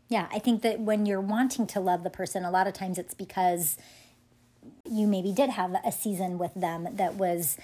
Yeah, 0.10 0.28
I 0.30 0.40
think 0.40 0.62
that 0.64 0.82
when 0.82 1.06
you're 1.06 1.22
wanting 1.22 1.68
to 1.68 1.80
love 1.80 2.04
the 2.04 2.10
person, 2.10 2.44
a 2.44 2.52
lot 2.52 2.68
of 2.68 2.74
times 2.74 2.98
it's 2.98 3.14
because 3.14 3.78
you 4.84 5.08
maybe 5.08 5.32
did 5.32 5.52
have 5.52 5.74
a 5.86 5.92
season 5.92 6.38
with 6.38 6.54
them 6.54 6.86
that 6.92 7.16
was 7.16 7.58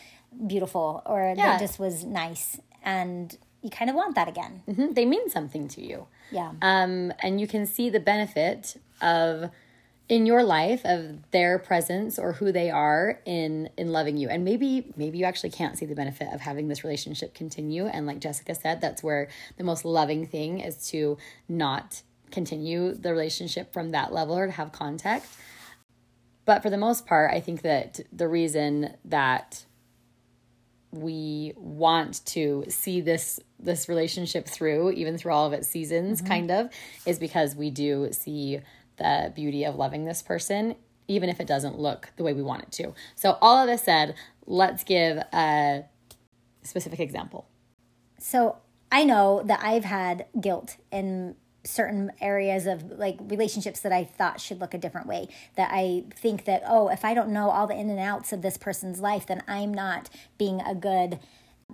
beautiful 0.47 1.01
or 1.05 1.33
yeah. 1.35 1.57
that 1.57 1.59
just 1.59 1.77
was 1.77 2.05
nice 2.05 2.57
and 2.83 3.37
you 3.61 3.69
kind 3.69 3.89
of 3.89 3.97
want 3.97 4.15
that 4.15 4.29
again. 4.29 4.63
Mm-hmm. 4.65 4.93
They 4.93 5.05
mean 5.05 5.29
something 5.29 5.67
to 5.69 5.81
you. 5.81 6.07
Yeah. 6.31 6.53
Um, 6.61 7.11
and 7.21 7.41
you 7.41 7.47
can 7.47 7.65
see 7.65 7.89
the 7.89 7.99
benefit 7.99 8.77
of 9.01 9.49
in 10.09 10.25
your 10.25 10.43
life 10.43 10.81
of 10.85 11.29
their 11.31 11.59
presence 11.59 12.17
or 12.17 12.33
who 12.33 12.51
they 12.51 12.69
are 12.69 13.19
in 13.25 13.69
in 13.77 13.91
loving 13.91 14.17
you. 14.17 14.29
And 14.29 14.45
maybe 14.45 14.91
maybe 14.95 15.17
you 15.17 15.25
actually 15.25 15.49
can't 15.49 15.77
see 15.77 15.85
the 15.85 15.95
benefit 15.95 16.29
of 16.33 16.41
having 16.41 16.67
this 16.67 16.83
relationship 16.83 17.33
continue. 17.33 17.85
And 17.87 18.05
like 18.07 18.19
jessica 18.19 18.55
said 18.55 18.81
that's 18.81 19.03
where 19.03 19.27
the 19.57 19.63
most 19.63 19.83
loving 19.83 20.25
thing 20.25 20.59
is 20.59 20.89
to 20.89 21.17
not 21.49 22.01
continue 22.31 22.93
the 22.93 23.11
relationship 23.11 23.73
from 23.73 23.91
that 23.91 24.13
level 24.13 24.37
or 24.37 24.45
to 24.45 24.51
have 24.51 24.71
contact. 24.71 25.27
But 26.45 26.61
for 26.61 26.69
the 26.69 26.77
most 26.77 27.05
part 27.05 27.33
i 27.33 27.41
think 27.41 27.61
that 27.63 27.99
the 28.13 28.27
reason 28.27 28.93
that 29.05 29.65
we 30.91 31.51
want 31.57 32.25
to 32.25 32.63
see 32.69 33.01
this 33.01 33.39
this 33.59 33.89
relationship 33.89 34.47
through 34.47 34.91
even 34.91 35.17
through 35.17 35.33
all 35.33 35.45
of 35.45 35.51
its 35.51 35.67
seasons 35.67 36.19
mm-hmm. 36.19 36.27
kind 36.27 36.51
of 36.51 36.69
is 37.05 37.19
because 37.19 37.55
we 37.55 37.69
do 37.69 38.07
see 38.11 38.61
the 38.97 39.31
beauty 39.35 39.63
of 39.63 39.75
loving 39.75 40.05
this 40.05 40.21
person, 40.21 40.75
even 41.07 41.29
if 41.29 41.39
it 41.39 41.47
doesn't 41.47 41.79
look 41.79 42.11
the 42.17 42.23
way 42.23 42.33
we 42.33 42.43
want 42.43 42.63
it 42.63 42.71
to. 42.73 42.93
So, 43.15 43.37
all 43.41 43.57
of 43.57 43.67
this 43.67 43.83
said, 43.83 44.15
let's 44.45 44.83
give 44.83 45.17
a 45.33 45.85
specific 46.63 46.99
example. 46.99 47.47
So, 48.19 48.57
I 48.91 49.03
know 49.03 49.41
that 49.45 49.61
I've 49.63 49.85
had 49.85 50.25
guilt 50.39 50.77
in 50.91 51.35
certain 51.67 52.11
areas 52.21 52.65
of 52.65 52.91
like 52.91 53.17
relationships 53.19 53.81
that 53.81 53.91
I 53.91 54.05
thought 54.05 54.39
should 54.39 54.59
look 54.59 54.73
a 54.73 54.77
different 54.77 55.07
way. 55.07 55.27
That 55.55 55.69
I 55.71 56.05
think 56.15 56.45
that, 56.45 56.63
oh, 56.65 56.87
if 56.87 57.03
I 57.03 57.13
don't 57.13 57.29
know 57.29 57.49
all 57.49 57.67
the 57.67 57.75
in 57.75 57.89
and 57.89 57.99
outs 57.99 58.31
of 58.31 58.41
this 58.41 58.57
person's 58.57 58.99
life, 58.99 59.27
then 59.27 59.43
I'm 59.47 59.73
not 59.73 60.09
being 60.37 60.61
a 60.61 60.73
good 60.73 61.19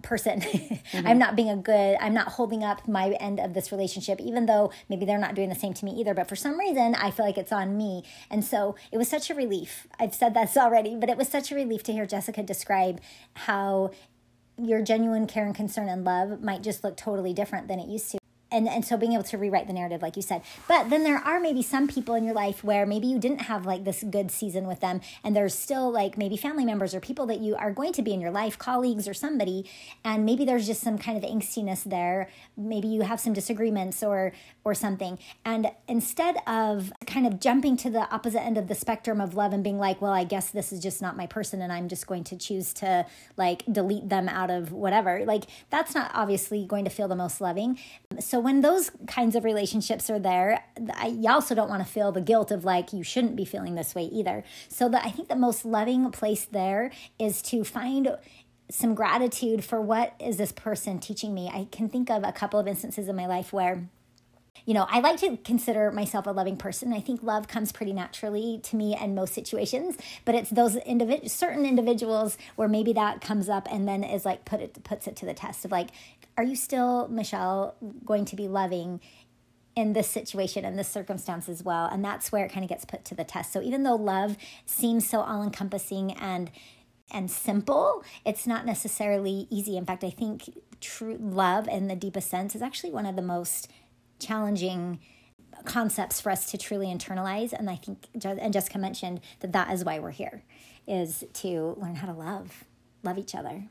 person. 0.01 0.41
mm-hmm. 0.41 1.07
I'm 1.07 1.17
not 1.17 1.35
being 1.35 1.49
a 1.49 1.55
good, 1.55 1.97
I'm 1.99 2.13
not 2.13 2.29
holding 2.29 2.63
up 2.63 2.87
my 2.87 3.09
end 3.19 3.39
of 3.39 3.53
this 3.53 3.71
relationship, 3.71 4.19
even 4.19 4.45
though 4.45 4.71
maybe 4.89 5.05
they're 5.05 5.17
not 5.17 5.35
doing 5.35 5.49
the 5.49 5.55
same 5.55 5.73
to 5.75 5.85
me 5.85 5.91
either. 5.91 6.13
But 6.13 6.27
for 6.27 6.35
some 6.35 6.59
reason, 6.59 6.95
I 6.95 7.11
feel 7.11 7.25
like 7.25 7.37
it's 7.37 7.51
on 7.51 7.77
me. 7.77 8.03
And 8.29 8.43
so 8.43 8.75
it 8.91 8.97
was 8.97 9.07
such 9.07 9.29
a 9.29 9.35
relief. 9.35 9.87
I've 9.99 10.15
said 10.15 10.33
this 10.33 10.57
already, 10.57 10.95
but 10.95 11.09
it 11.09 11.17
was 11.17 11.27
such 11.27 11.51
a 11.51 11.55
relief 11.55 11.83
to 11.83 11.93
hear 11.93 12.05
Jessica 12.05 12.41
describe 12.43 12.99
how 13.35 13.91
your 14.57 14.81
genuine 14.81 15.27
care 15.27 15.45
and 15.45 15.55
concern 15.55 15.89
and 15.89 16.03
love 16.03 16.41
might 16.41 16.61
just 16.61 16.83
look 16.83 16.95
totally 16.95 17.33
different 17.33 17.67
than 17.67 17.79
it 17.79 17.87
used 17.87 18.11
to 18.11 18.22
and 18.53 18.67
and 18.69 18.85
so 18.85 18.95
being 18.95 19.13
able 19.13 19.23
to 19.23 19.37
rewrite 19.37 19.67
the 19.67 19.73
narrative 19.73 20.01
like 20.01 20.15
you 20.15 20.21
said. 20.21 20.41
But 20.67 20.89
then 20.89 21.03
there 21.03 21.17
are 21.17 21.39
maybe 21.39 21.61
some 21.61 21.87
people 21.87 22.15
in 22.15 22.23
your 22.23 22.33
life 22.33 22.63
where 22.63 22.85
maybe 22.85 23.07
you 23.07 23.19
didn't 23.19 23.43
have 23.43 23.65
like 23.65 23.83
this 23.83 24.03
good 24.03 24.31
season 24.31 24.67
with 24.67 24.79
them 24.79 25.01
and 25.23 25.35
there's 25.35 25.53
still 25.53 25.91
like 25.91 26.17
maybe 26.17 26.37
family 26.37 26.65
members 26.65 26.93
or 26.93 26.99
people 26.99 27.25
that 27.27 27.39
you 27.39 27.55
are 27.55 27.71
going 27.71 27.93
to 27.93 28.01
be 28.01 28.13
in 28.13 28.21
your 28.21 28.31
life 28.31 28.57
colleagues 28.57 29.07
or 29.07 29.13
somebody 29.13 29.69
and 30.03 30.25
maybe 30.25 30.45
there's 30.45 30.67
just 30.67 30.81
some 30.81 30.97
kind 30.97 31.17
of 31.17 31.29
angstiness 31.29 31.83
there. 31.83 32.29
Maybe 32.55 32.87
you 32.87 33.01
have 33.01 33.19
some 33.19 33.33
disagreements 33.33 34.03
or 34.03 34.33
or 34.63 34.73
something. 34.73 35.19
And 35.43 35.71
instead 35.87 36.37
of 36.47 36.93
kind 37.05 37.27
of 37.27 37.39
jumping 37.39 37.75
to 37.77 37.89
the 37.89 38.09
opposite 38.13 38.41
end 38.41 38.57
of 38.57 38.67
the 38.67 38.75
spectrum 38.75 39.19
of 39.19 39.33
love 39.33 39.51
and 39.53 39.63
being 39.63 39.79
like 39.79 40.01
well 40.01 40.13
i 40.13 40.23
guess 40.23 40.51
this 40.51 40.71
is 40.71 40.79
just 40.79 41.01
not 41.01 41.17
my 41.17 41.25
person 41.27 41.61
and 41.61 41.71
i'm 41.71 41.87
just 41.87 42.07
going 42.07 42.23
to 42.23 42.37
choose 42.37 42.73
to 42.73 43.05
like 43.37 43.63
delete 43.71 44.09
them 44.09 44.29
out 44.29 44.49
of 44.49 44.71
whatever 44.71 45.23
like 45.25 45.45
that's 45.69 45.95
not 45.95 46.11
obviously 46.13 46.65
going 46.65 46.85
to 46.85 46.89
feel 46.91 47.07
the 47.07 47.15
most 47.15 47.41
loving. 47.41 47.79
So 48.19 48.39
when 48.43 48.61
those 48.61 48.91
kinds 49.07 49.35
of 49.35 49.43
relationships 49.43 50.09
are 50.09 50.19
there, 50.19 50.63
I, 50.95 51.07
you 51.07 51.29
also 51.29 51.55
don't 51.55 51.69
want 51.69 51.85
to 51.85 51.91
feel 51.91 52.11
the 52.11 52.21
guilt 52.21 52.51
of 52.51 52.65
like 52.65 52.91
you 52.91 53.03
shouldn't 53.03 53.35
be 53.35 53.45
feeling 53.45 53.75
this 53.75 53.95
way 53.95 54.03
either. 54.03 54.43
So 54.67 54.89
that 54.89 55.05
I 55.05 55.09
think 55.09 55.29
the 55.29 55.35
most 55.35 55.63
loving 55.63 56.11
place 56.11 56.45
there 56.45 56.91
is 57.17 57.41
to 57.43 57.63
find 57.63 58.17
some 58.69 58.95
gratitude 58.95 59.63
for 59.63 59.79
what 59.79 60.13
is 60.19 60.37
this 60.37 60.51
person 60.51 60.99
teaching 60.99 61.33
me. 61.33 61.49
I 61.53 61.67
can 61.71 61.89
think 61.89 62.09
of 62.09 62.23
a 62.23 62.31
couple 62.31 62.59
of 62.59 62.67
instances 62.67 63.07
in 63.07 63.15
my 63.15 63.27
life 63.27 63.53
where 63.53 63.87
you 64.65 64.73
know, 64.73 64.85
I 64.89 64.99
like 64.99 65.17
to 65.19 65.35
consider 65.37 65.91
myself 65.91 66.25
a 66.25 66.31
loving 66.31 66.55
person. 66.55 66.93
I 66.93 67.01
think 67.01 67.21
love 67.21 67.47
comes 67.47 67.71
pretty 67.71 67.91
naturally 67.91 68.61
to 68.63 68.75
me 68.75 68.97
in 68.97 69.13
most 69.13 69.33
situations, 69.33 69.97
but 70.25 70.35
it's 70.35 70.49
those 70.49 70.75
individ- 70.75 71.29
certain 71.29 71.65
individuals 71.65 72.37
where 72.55 72.69
maybe 72.69 72.93
that 72.93 73.19
comes 73.19 73.49
up 73.49 73.67
and 73.69 73.87
then 73.87 74.03
is 74.03 74.25
like 74.25 74.45
put 74.45 74.61
it 74.61 74.81
puts 74.83 75.07
it 75.07 75.15
to 75.17 75.25
the 75.25 75.33
test 75.33 75.65
of 75.65 75.71
like 75.71 75.89
are 76.37 76.43
you 76.43 76.55
still, 76.55 77.07
Michelle, 77.09 77.75
going 78.05 78.25
to 78.25 78.35
be 78.35 78.47
loving 78.47 78.99
in 79.75 79.93
this 79.93 80.07
situation 80.07 80.65
and 80.65 80.77
this 80.77 80.87
circumstance 80.87 81.47
as 81.47 81.63
well? 81.63 81.85
And 81.85 82.03
that's 82.03 82.31
where 82.31 82.45
it 82.45 82.51
kind 82.51 82.63
of 82.63 82.69
gets 82.69 82.85
put 82.85 83.05
to 83.05 83.15
the 83.15 83.23
test. 83.23 83.51
So 83.51 83.61
even 83.61 83.83
though 83.83 83.95
love 83.95 84.37
seems 84.65 85.07
so 85.07 85.21
all 85.21 85.43
encompassing 85.43 86.13
and 86.13 86.51
and 87.11 87.29
simple, 87.29 88.03
it's 88.25 88.47
not 88.47 88.65
necessarily 88.65 89.45
easy. 89.51 89.77
In 89.77 89.85
fact, 89.85 90.03
I 90.03 90.09
think 90.09 90.49
true 90.81 91.17
love 91.19 91.67
in 91.67 91.87
the 91.87 91.95
deepest 91.95 92.29
sense 92.29 92.55
is 92.55 92.61
actually 92.61 92.91
one 92.91 93.05
of 93.05 93.15
the 93.15 93.21
most 93.21 93.69
challenging 94.19 94.99
concepts 95.65 96.19
for 96.19 96.31
us 96.31 96.49
to 96.51 96.57
truly 96.57 96.87
internalize 96.87 97.53
and 97.53 97.69
i 97.69 97.75
think 97.75 98.07
and 98.13 98.53
jessica 98.53 98.77
mentioned 98.77 99.21
that 99.39 99.53
that 99.53 99.71
is 99.71 99.85
why 99.85 99.99
we're 99.99 100.11
here 100.11 100.43
is 100.87 101.23
to 101.33 101.75
learn 101.79 101.95
how 101.95 102.07
to 102.07 102.13
love 102.13 102.65
love 103.03 103.17
each 103.17 103.35
other 103.35 103.63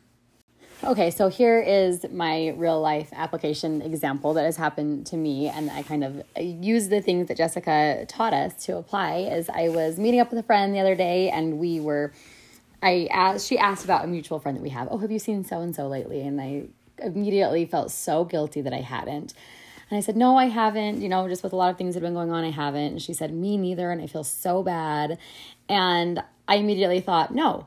okay 0.84 1.10
so 1.10 1.28
here 1.28 1.60
is 1.60 2.04
my 2.10 2.48
real 2.56 2.80
life 2.80 3.08
application 3.12 3.80
example 3.82 4.34
that 4.34 4.44
has 4.44 4.56
happened 4.56 5.06
to 5.06 5.16
me 5.16 5.48
and 5.48 5.70
i 5.70 5.82
kind 5.82 6.02
of 6.02 6.22
use 6.36 6.88
the 6.88 7.00
things 7.00 7.28
that 7.28 7.36
jessica 7.36 8.04
taught 8.08 8.32
us 8.32 8.64
to 8.64 8.76
apply 8.76 9.22
as 9.30 9.48
i 9.50 9.68
was 9.68 9.98
meeting 9.98 10.20
up 10.20 10.30
with 10.30 10.38
a 10.38 10.42
friend 10.42 10.74
the 10.74 10.80
other 10.80 10.94
day 10.94 11.30
and 11.30 11.58
we 11.58 11.78
were 11.78 12.12
i 12.82 13.08
asked 13.12 13.46
she 13.46 13.58
asked 13.58 13.84
about 13.84 14.04
a 14.04 14.08
mutual 14.08 14.38
friend 14.38 14.56
that 14.56 14.62
we 14.62 14.70
have 14.70 14.88
oh 14.90 14.98
have 14.98 15.10
you 15.10 15.18
seen 15.18 15.44
so 15.44 15.60
and 15.60 15.74
so 15.74 15.86
lately 15.86 16.20
and 16.20 16.40
i 16.40 16.64
immediately 17.02 17.66
felt 17.66 17.90
so 17.90 18.24
guilty 18.24 18.60
that 18.60 18.72
I 18.72 18.80
hadn't. 18.80 19.34
And 19.90 19.98
I 19.98 20.00
said, 20.00 20.16
No, 20.16 20.36
I 20.36 20.46
haven't. 20.46 21.00
You 21.00 21.08
know, 21.08 21.28
just 21.28 21.42
with 21.42 21.52
a 21.52 21.56
lot 21.56 21.70
of 21.70 21.78
things 21.78 21.94
that 21.94 22.02
have 22.02 22.06
been 22.06 22.14
going 22.14 22.32
on, 22.32 22.44
I 22.44 22.50
haven't. 22.50 22.92
And 22.92 23.02
she 23.02 23.12
said, 23.12 23.32
Me 23.32 23.56
neither. 23.56 23.90
And 23.90 24.00
I 24.00 24.06
feel 24.06 24.24
so 24.24 24.62
bad. 24.62 25.18
And 25.68 26.22
I 26.48 26.56
immediately 26.56 27.00
thought, 27.00 27.34
No, 27.34 27.66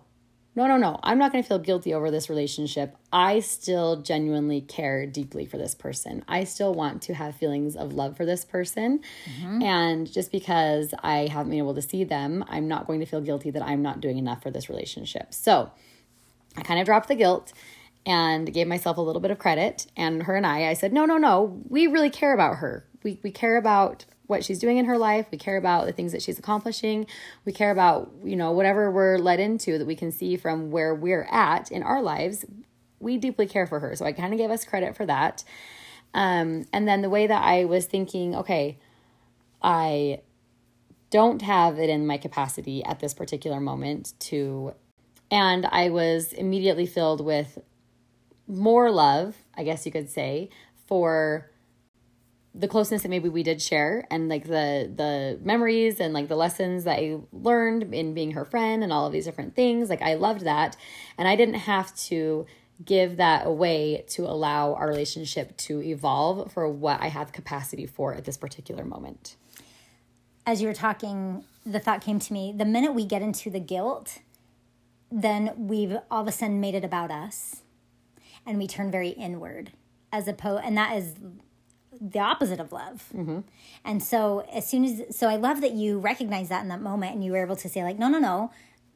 no, 0.55 0.67
no, 0.67 0.77
no. 0.77 1.00
I'm 1.03 1.17
not 1.17 1.33
going 1.33 1.43
to 1.43 1.47
feel 1.47 1.59
guilty 1.59 1.93
over 1.93 2.09
this 2.09 2.29
relationship. 2.29 2.95
I 3.12 3.41
still 3.41 4.01
genuinely 4.01 4.62
care 4.62 5.05
deeply 5.05 5.45
for 5.45 5.57
this 5.57 5.75
person. 5.75 6.24
I 6.29 6.45
still 6.45 6.74
want 6.74 7.01
to 7.03 7.13
have 7.13 7.35
feelings 7.35 7.75
of 7.75 7.93
love 7.93 8.15
for 8.15 8.25
this 8.25 8.45
person. 8.45 9.01
Mm-hmm. 9.25 9.62
And 9.62 10.12
just 10.12 10.31
because 10.31 10.93
I 11.03 11.27
haven't 11.27 11.50
been 11.50 11.59
able 11.59 11.75
to 11.75 11.81
see 11.81 12.05
them, 12.05 12.45
I'm 12.47 12.69
not 12.69 12.88
going 12.88 13.01
to 13.01 13.05
feel 13.05 13.19
guilty 13.19 13.51
that 13.51 13.62
I'm 13.62 13.81
not 13.81 14.00
doing 14.00 14.17
enough 14.17 14.41
for 14.41 14.50
this 14.50 14.69
relationship. 14.69 15.33
So 15.33 15.71
I 16.55 16.62
kind 16.62 16.79
of 16.79 16.85
dropped 16.85 17.09
the 17.09 17.15
guilt 17.15 17.51
and 18.05 18.51
gave 18.53 18.67
myself 18.67 18.97
a 18.97 19.01
little 19.01 19.21
bit 19.21 19.31
of 19.31 19.39
credit. 19.39 19.88
And 19.97 20.24
her 20.24 20.35
and 20.35 20.45
I, 20.45 20.69
I 20.69 20.74
said, 20.74 20.93
no, 20.93 21.05
no, 21.05 21.17
no, 21.17 21.62
we 21.67 21.88
really 21.88 22.09
care 22.09 22.33
about 22.33 22.57
her. 22.57 22.85
We, 23.03 23.19
we 23.24 23.31
care 23.31 23.57
about 23.57 24.05
what 24.27 24.44
she's 24.44 24.60
doing 24.60 24.77
in 24.77 24.86
her 24.86 24.98
life. 24.98 25.27
We 25.32 25.38
care 25.38 25.58
about 25.58 25.86
the 25.86 25.91
things 25.91 26.12
that 26.12 26.22
she's 26.22 26.39
accomplishing. 26.39 27.08
We 27.46 27.51
care 27.51 27.72
about, 27.72 28.12
you 28.24 28.36
know, 28.36 28.51
whatever 28.51 28.91
we're 28.91 29.17
led 29.17 29.39
into 29.39 29.77
that 29.77 29.88
we 29.88 29.96
can 29.96 30.12
see 30.12 30.38
from 30.38 30.72
where 30.72 30.94
we're 30.94 31.27
at 31.32 31.72
in 31.72 31.84
our 31.84 32.01
lives. 32.01 32.46
We 33.00 33.17
deeply 33.17 33.48
care 33.48 33.67
for 33.67 33.79
her. 33.79 33.96
So 33.96 34.05
I 34.05 34.12
kind 34.12 34.34
of 34.34 34.39
gave 34.39 34.50
us 34.50 34.65
credit 34.65 34.96
for 34.96 35.05
that. 35.05 35.44
Um, 36.13 36.65
and 36.72 36.88
then 36.88 37.01
the 37.01 37.10
way 37.10 37.27
that 37.27 37.44
I 37.44 37.65
was 37.65 37.86
thinking, 37.86 38.36
okay, 38.36 38.79
I 39.62 40.22
don't 41.10 41.41
have 41.41 41.77
it 41.77 41.89
in 41.89 42.08
my 42.08 42.17
capacity 42.17 42.84
at 42.84 43.00
this 43.00 43.13
particular 43.13 43.60
moment 43.60 44.13
to, 44.20 44.74
and 45.29 45.65
I 45.65 45.89
was 45.89 46.34
immediately 46.34 46.86
filled 46.86 47.24
with 47.24 47.60
more 48.48 48.91
love, 48.91 49.36
I 49.55 49.63
guess 49.63 49.86
you 49.86 49.91
could 49.91 50.10
say, 50.10 50.50
for 50.88 51.51
the 52.57 52.67
closeness 52.69 53.01
that 53.01 53.09
maybe 53.09 53.27
we 53.27 53.43
did 53.43 53.62
share 53.62 54.07
and 54.09 54.29
like 54.29 54.45
the 54.45 54.89
the 54.95 55.38
memories 55.43 56.00
and 56.00 56.13
like 56.13 56.29
the 56.29 56.38
lessons 56.38 56.85
that 56.85 57.00
I 57.00 57.17
learned 57.33 57.93
in 57.93 58.13
being 58.13 58.31
her 58.31 58.45
friend 58.45 58.81
and 58.81 58.93
all 58.93 59.05
of 59.05 59.12
these 59.12 59.25
different 59.25 59.55
things. 59.55 59.89
Like 59.89 60.01
I 60.01 60.13
loved 60.13 60.41
that. 60.45 60.77
And 61.17 61.27
I 61.27 61.35
didn't 61.35 61.55
have 61.55 61.93
to 62.07 62.45
give 62.83 63.17
that 63.17 63.45
away 63.45 64.05
to 64.07 64.24
allow 64.24 64.74
our 64.74 64.88
relationship 64.88 65.55
to 65.57 65.81
evolve 65.81 66.51
for 66.51 66.67
what 66.67 67.01
I 67.01 67.07
have 67.07 67.31
capacity 67.31 67.85
for 67.85 68.13
at 68.13 68.25
this 68.25 68.38
particular 68.38 68.85
moment. 68.85 69.35
As 70.45 70.62
you 70.62 70.67
were 70.67 70.74
talking, 70.74 71.43
the 71.65 71.79
thought 71.79 72.01
came 72.01 72.19
to 72.19 72.33
me 72.33 72.53
the 72.55 72.65
minute 72.65 72.93
we 72.93 73.05
get 73.05 73.21
into 73.21 73.50
the 73.50 73.59
guilt, 73.59 74.19
then 75.12 75.51
we've 75.57 75.97
all 76.09 76.21
of 76.21 76.27
a 76.27 76.31
sudden 76.31 76.59
made 76.62 76.75
it 76.75 76.85
about 76.85 77.12
us 77.12 77.63
and 78.45 78.57
we 78.57 78.67
turn 78.67 78.91
very 78.91 79.09
inward 79.09 79.71
as 80.12 80.27
opposed 80.27 80.63
and 80.63 80.77
that 80.77 80.95
is 80.95 81.15
the 82.01 82.19
opposite 82.19 82.59
of 82.59 82.71
love 82.71 83.09
mm-hmm. 83.13 83.39
and 83.83 84.03
so 84.03 84.45
as 84.51 84.67
soon 84.67 84.83
as 84.83 85.15
so 85.15 85.27
i 85.27 85.35
love 85.35 85.61
that 85.61 85.73
you 85.73 85.99
recognize 85.99 86.49
that 86.49 86.61
in 86.61 86.69
that 86.69 86.81
moment 86.81 87.13
and 87.13 87.23
you 87.23 87.31
were 87.31 87.41
able 87.41 87.55
to 87.55 87.69
say 87.69 87.83
like 87.83 87.99
no 87.99 88.07
no 88.07 88.19
no 88.19 88.51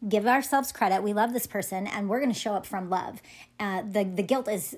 give 0.07 0.25
ourselves 0.25 0.71
credit 0.71 1.03
we 1.03 1.13
love 1.13 1.33
this 1.33 1.47
person 1.47 1.85
and 1.87 2.09
we're 2.09 2.19
going 2.19 2.31
to 2.31 2.39
show 2.39 2.53
up 2.53 2.65
from 2.65 2.89
love 2.89 3.21
uh, 3.59 3.81
the 3.81 4.03
the 4.03 4.23
guilt 4.23 4.47
is 4.47 4.75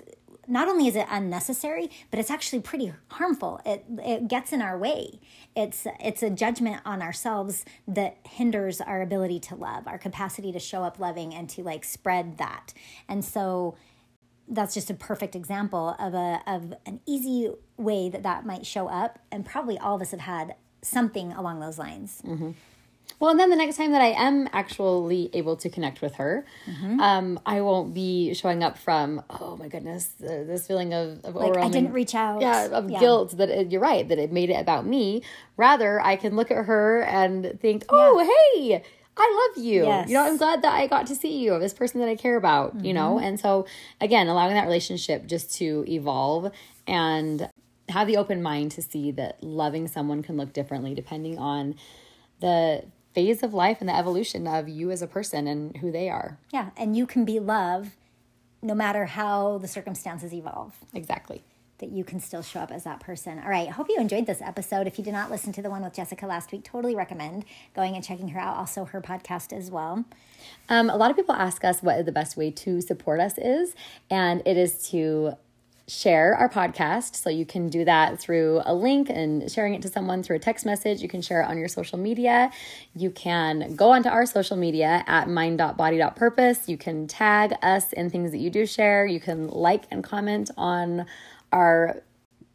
not 0.48 0.68
only 0.68 0.88
is 0.88 0.96
it 0.96 1.06
unnecessary, 1.08 1.88
but 2.10 2.18
it's 2.18 2.30
actually 2.30 2.60
pretty 2.60 2.92
harmful. 3.08 3.60
It 3.64 3.84
it 4.04 4.28
gets 4.28 4.52
in 4.52 4.60
our 4.60 4.76
way. 4.76 5.20
It's 5.54 5.86
it's 6.00 6.22
a 6.22 6.30
judgment 6.30 6.82
on 6.84 7.00
ourselves 7.00 7.64
that 7.86 8.18
hinders 8.24 8.80
our 8.80 9.02
ability 9.02 9.40
to 9.40 9.54
love, 9.54 9.86
our 9.86 9.98
capacity 9.98 10.52
to 10.52 10.58
show 10.58 10.82
up 10.82 10.98
loving 10.98 11.34
and 11.34 11.48
to 11.50 11.62
like 11.62 11.84
spread 11.84 12.38
that. 12.38 12.74
And 13.08 13.24
so 13.24 13.76
that's 14.52 14.74
just 14.74 14.90
a 14.90 14.94
perfect 14.94 15.34
example 15.34 15.96
of 15.98 16.14
a 16.14 16.40
of 16.46 16.74
an 16.86 17.00
easy 17.06 17.50
way 17.76 18.08
that 18.08 18.22
that 18.22 18.46
might 18.46 18.66
show 18.66 18.86
up 18.86 19.18
and 19.32 19.44
probably 19.44 19.78
all 19.78 19.96
of 19.96 20.02
us 20.02 20.10
have 20.10 20.20
had 20.20 20.54
something 20.82 21.32
along 21.32 21.60
those 21.60 21.78
lines 21.78 22.22
mm-hmm. 22.24 22.50
well 23.18 23.30
and 23.30 23.40
then 23.40 23.50
the 23.50 23.56
next 23.56 23.76
time 23.76 23.92
that 23.92 24.02
i 24.02 24.08
am 24.08 24.48
actually 24.52 25.30
able 25.32 25.56
to 25.56 25.70
connect 25.70 26.02
with 26.02 26.16
her 26.16 26.44
mm-hmm. 26.66 27.00
um, 27.00 27.40
i 27.46 27.60
won't 27.60 27.94
be 27.94 28.34
showing 28.34 28.62
up 28.62 28.76
from 28.76 29.22
oh 29.30 29.56
my 29.56 29.68
goodness 29.68 30.12
uh, 30.22 30.26
this 30.26 30.66
feeling 30.66 30.92
of, 30.92 31.24
of 31.24 31.34
like 31.34 31.56
i 31.56 31.68
didn't 31.68 31.92
reach 31.92 32.14
out 32.14 32.40
yeah 32.40 32.66
of 32.66 32.90
yeah. 32.90 33.00
guilt 33.00 33.36
that 33.38 33.48
it, 33.48 33.72
you're 33.72 33.80
right 33.80 34.08
that 34.08 34.18
it 34.18 34.30
made 34.32 34.50
it 34.50 34.60
about 34.60 34.84
me 34.84 35.22
rather 35.56 36.00
i 36.00 36.14
can 36.14 36.36
look 36.36 36.50
at 36.50 36.66
her 36.66 37.02
and 37.04 37.58
think 37.60 37.84
oh 37.88 38.20
yeah. 38.20 38.72
hey 38.78 38.82
I 39.16 39.50
love 39.56 39.64
you. 39.64 39.84
Yes. 39.84 40.08
You 40.08 40.14
know, 40.14 40.24
I'm 40.24 40.36
glad 40.36 40.62
that 40.62 40.74
I 40.74 40.86
got 40.86 41.06
to 41.08 41.14
see 41.14 41.38
you, 41.38 41.58
this 41.58 41.74
person 41.74 42.00
that 42.00 42.08
I 42.08 42.16
care 42.16 42.36
about, 42.36 42.76
mm-hmm. 42.76 42.86
you 42.86 42.94
know? 42.94 43.16
Mm-hmm. 43.16 43.24
And 43.24 43.40
so, 43.40 43.66
again, 44.00 44.28
allowing 44.28 44.54
that 44.54 44.64
relationship 44.64 45.26
just 45.26 45.54
to 45.56 45.84
evolve 45.86 46.50
and 46.86 47.50
have 47.88 48.06
the 48.06 48.16
open 48.16 48.42
mind 48.42 48.70
to 48.72 48.82
see 48.82 49.10
that 49.12 49.42
loving 49.42 49.86
someone 49.86 50.22
can 50.22 50.36
look 50.36 50.52
differently 50.52 50.94
depending 50.94 51.38
on 51.38 51.74
the 52.40 52.84
phase 53.14 53.42
of 53.42 53.52
life 53.52 53.78
and 53.80 53.88
the 53.88 53.96
evolution 53.96 54.46
of 54.46 54.68
you 54.68 54.90
as 54.90 55.02
a 55.02 55.06
person 55.06 55.46
and 55.46 55.76
who 55.76 55.92
they 55.92 56.08
are. 56.08 56.38
Yeah. 56.50 56.70
And 56.76 56.96
you 56.96 57.06
can 57.06 57.26
be 57.26 57.38
love 57.38 57.90
no 58.62 58.74
matter 58.74 59.04
how 59.04 59.58
the 59.58 59.68
circumstances 59.68 60.32
evolve. 60.32 60.72
Exactly 60.94 61.42
that 61.82 61.92
you 61.92 62.04
can 62.04 62.20
still 62.20 62.42
show 62.42 62.60
up 62.60 62.70
as 62.70 62.84
that 62.84 63.00
person. 63.00 63.38
All 63.40 63.50
right, 63.50 63.68
hope 63.68 63.88
you 63.88 63.98
enjoyed 63.98 64.24
this 64.24 64.40
episode. 64.40 64.86
If 64.86 64.98
you 64.98 65.04
did 65.04 65.12
not 65.12 65.30
listen 65.30 65.52
to 65.52 65.62
the 65.62 65.68
one 65.68 65.82
with 65.82 65.92
Jessica 65.92 66.26
last 66.26 66.52
week, 66.52 66.64
totally 66.64 66.94
recommend 66.94 67.44
going 67.74 67.94
and 67.94 68.04
checking 68.04 68.28
her 68.28 68.40
out. 68.40 68.56
Also, 68.56 68.84
her 68.86 69.02
podcast 69.02 69.52
as 69.52 69.70
well. 69.70 70.04
Um, 70.68 70.88
a 70.88 70.96
lot 70.96 71.10
of 71.10 71.16
people 71.16 71.34
ask 71.34 71.64
us 71.64 71.82
what 71.82 72.06
the 72.06 72.12
best 72.12 72.36
way 72.36 72.50
to 72.52 72.80
support 72.80 73.20
us 73.20 73.36
is, 73.36 73.74
and 74.08 74.42
it 74.46 74.56
is 74.56 74.88
to 74.90 75.36
share 75.88 76.34
our 76.34 76.48
podcast. 76.48 77.16
So 77.16 77.28
you 77.28 77.44
can 77.44 77.68
do 77.68 77.84
that 77.84 78.18
through 78.20 78.62
a 78.64 78.74
link 78.74 79.10
and 79.10 79.50
sharing 79.50 79.74
it 79.74 79.82
to 79.82 79.88
someone 79.88 80.22
through 80.22 80.36
a 80.36 80.38
text 80.38 80.64
message. 80.64 81.02
You 81.02 81.08
can 81.08 81.20
share 81.20 81.42
it 81.42 81.48
on 81.48 81.58
your 81.58 81.68
social 81.68 81.98
media. 81.98 82.50
You 82.94 83.10
can 83.10 83.74
go 83.74 83.90
onto 83.90 84.08
our 84.08 84.24
social 84.24 84.56
media 84.56 85.04
at 85.06 85.28
mind.body.purpose. 85.28 86.68
You 86.68 86.78
can 86.78 87.06
tag 87.08 87.54
us 87.62 87.92
in 87.92 88.10
things 88.10 88.30
that 88.30 88.38
you 88.38 88.50
do 88.50 88.66
share. 88.66 89.04
You 89.04 89.20
can 89.20 89.48
like 89.48 89.84
and 89.90 90.04
comment 90.04 90.50
on 90.56 91.06
our 91.52 92.02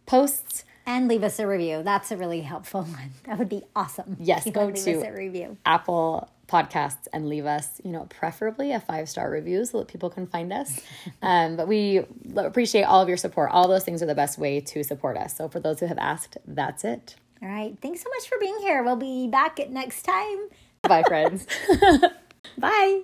posts 0.06 0.63
and 0.86 1.08
leave 1.08 1.24
us 1.24 1.38
a 1.38 1.46
review. 1.46 1.84
That's 1.84 2.12
a 2.12 2.18
really 2.18 2.42
helpful 2.42 2.82
one. 2.84 3.12
That 3.25 3.38
would 3.38 3.50
be 3.50 3.63
awesome. 3.75 4.18
Yes, 4.20 4.50
go 4.50 4.72
to 4.72 5.10
review. 5.12 5.58
Apple 5.66 6.30
Podcasts 6.48 7.08
and 7.12 7.27
leave 7.27 7.46
us, 7.46 7.82
you 7.84 7.92
know, 7.92 8.08
preferably 8.10 8.72
a 8.72 8.80
five 8.80 9.10
star 9.10 9.30
review 9.30 9.66
so 9.66 9.80
that 9.80 9.89
people 9.89 10.10
can 10.10 10.25
find 10.25 10.54
us. 10.54 10.80
um, 11.22 11.58
but 11.58 11.68
we 11.68 12.06
appreciate 12.38 12.84
all 12.84 13.01
of 13.01 13.10
your 13.10 13.18
support. 13.18 13.51
All 13.51 13.68
those 13.68 13.84
things 13.84 14.01
are 14.01 14.06
the 14.06 14.16
best 14.16 14.38
way 14.38 14.62
to 14.62 14.84
support 14.84 15.18
us. 15.18 15.36
So 15.36 15.50
for 15.50 15.60
those 15.60 15.82
who 15.82 15.88
have 15.88 15.98
asked, 15.98 16.38
that's 16.48 16.86
it. 16.86 17.16
All 17.44 17.50
right. 17.50 17.77
Thanks 17.82 18.01
so 18.01 18.10
much 18.10 18.27
for 18.27 18.38
being 18.39 18.58
here. 18.62 18.82
We'll 18.82 18.96
be 18.96 19.27
back 19.27 19.60
at 19.60 19.72
next 19.72 20.04
time. 20.04 20.48
Bye, 20.84 21.04
friends. 21.04 21.46
Bye. 22.58 23.01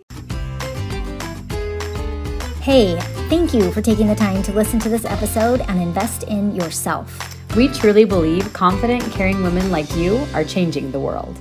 Hey, 2.63 2.97
thank 3.27 3.53
you 3.53 3.73
for 3.73 3.81
taking 3.81 4.07
the 4.07 4.15
time 4.15 4.41
to 4.43 4.53
listen 4.53 4.79
to 4.79 4.87
this 4.87 5.03
episode 5.03 5.59
and 5.67 5.81
invest 5.81 6.23
in 6.23 6.55
yourself. 6.55 7.35
We 7.57 7.67
truly 7.67 8.05
believe 8.05 8.53
confident, 8.53 9.03
caring 9.11 9.43
women 9.43 9.69
like 9.69 9.93
you 9.97 10.25
are 10.33 10.45
changing 10.45 10.89
the 10.89 10.99
world. 11.01 11.37